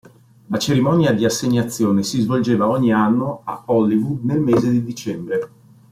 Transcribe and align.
La 0.49 0.57
cerimonia 0.59 1.13
di 1.13 1.25
assegnazione 1.25 2.01
si 2.01 2.21
svolgeva 2.21 2.67
ogni 2.67 2.91
anno 2.91 3.41
a 3.43 3.61
Hollywood 3.67 4.23
nel 4.23 4.39
mese 4.39 4.71
di 4.71 4.83
dicembre. 4.83 5.51